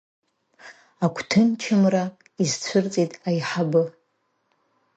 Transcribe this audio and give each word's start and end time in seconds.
Агәҭынчымра 1.05 2.03
изцәырҵит 2.43 3.11
аиҳабы. 3.27 3.83